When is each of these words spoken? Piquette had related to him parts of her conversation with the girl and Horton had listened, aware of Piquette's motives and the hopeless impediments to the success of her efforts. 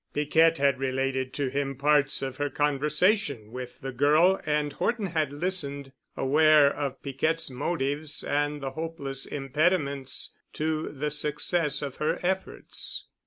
Piquette 0.15 0.57
had 0.57 0.79
related 0.79 1.31
to 1.33 1.49
him 1.49 1.75
parts 1.75 2.23
of 2.23 2.37
her 2.37 2.49
conversation 2.49 3.51
with 3.51 3.81
the 3.81 3.91
girl 3.91 4.41
and 4.47 4.73
Horton 4.73 5.05
had 5.05 5.31
listened, 5.31 5.91
aware 6.17 6.73
of 6.75 6.99
Piquette's 7.03 7.51
motives 7.51 8.23
and 8.23 8.61
the 8.61 8.71
hopeless 8.71 9.27
impediments 9.27 10.33
to 10.53 10.91
the 10.91 11.11
success 11.11 11.83
of 11.83 11.97
her 11.97 12.17
efforts. 12.23 13.05